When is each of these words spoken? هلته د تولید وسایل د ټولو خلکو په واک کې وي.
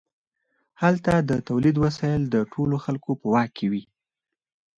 هلته 0.81 1.13
د 1.29 1.31
تولید 1.47 1.75
وسایل 1.85 2.21
د 2.27 2.35
ټولو 2.53 2.75
خلکو 2.85 3.11
په 3.19 3.25
واک 3.33 3.49
کې 3.57 3.67
وي. 3.71 3.83